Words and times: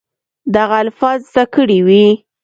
دغه 0.55 0.77
الفاظ 0.85 1.19
زده 1.31 1.43
کړي 1.55 1.79
وي 1.87 2.07